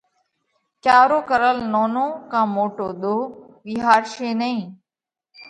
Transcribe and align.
ڪيا 0.83 0.99
رو 1.09 1.19
ڪرل 1.29 1.57
نونو 1.73 2.05
ڪا 2.31 2.41
موٽو 2.55 2.87
ۮوه 3.01 3.19
وِيهارشي 3.65 4.29
نئين۔ 4.39 4.61